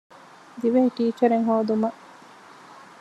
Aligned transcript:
ދިވެހި 0.59 0.89
ޓީޗަރެއް 0.97 1.45
ހޯދުމަށް 1.49 1.99